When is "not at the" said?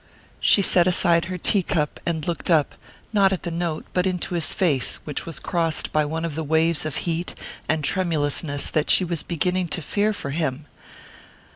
3.13-3.51